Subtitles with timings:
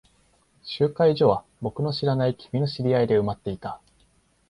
[0.63, 3.79] 集会所は僕の知らない君の知り合いで埋まっていた。